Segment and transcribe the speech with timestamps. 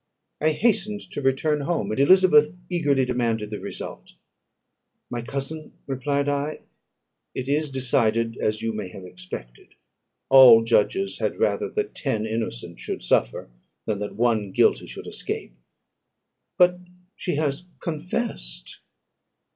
[0.41, 4.13] I hastened to return home, and Elizabeth eagerly demanded the result.
[5.11, 6.61] "My cousin," replied I,
[7.35, 9.75] "it is decided as you may have expected;
[10.27, 13.51] all judges had rather that ten innocent should suffer,
[13.85, 15.53] than that one guilty should escape.
[16.57, 16.79] But
[17.15, 18.79] she has confessed."